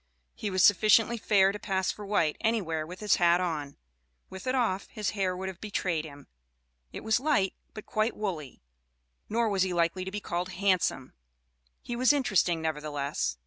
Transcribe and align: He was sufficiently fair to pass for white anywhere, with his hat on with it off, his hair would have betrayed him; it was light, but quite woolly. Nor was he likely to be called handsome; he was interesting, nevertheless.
He 0.33 0.49
was 0.49 0.63
sufficiently 0.63 1.19
fair 1.19 1.51
to 1.51 1.59
pass 1.59 1.91
for 1.91 2.07
white 2.07 2.35
anywhere, 2.41 2.87
with 2.87 3.01
his 3.01 3.17
hat 3.17 3.39
on 3.39 3.77
with 4.31 4.47
it 4.47 4.55
off, 4.55 4.87
his 4.89 5.11
hair 5.11 5.37
would 5.37 5.47
have 5.47 5.61
betrayed 5.61 6.05
him; 6.05 6.25
it 6.91 7.03
was 7.03 7.19
light, 7.19 7.53
but 7.75 7.85
quite 7.85 8.17
woolly. 8.17 8.63
Nor 9.29 9.47
was 9.47 9.61
he 9.61 9.75
likely 9.75 10.03
to 10.03 10.09
be 10.09 10.19
called 10.19 10.53
handsome; 10.53 11.13
he 11.83 11.95
was 11.95 12.13
interesting, 12.13 12.63
nevertheless. 12.63 13.37